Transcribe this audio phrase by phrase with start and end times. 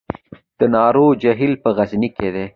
[0.59, 2.45] د ناور جهیل په غزني کې دی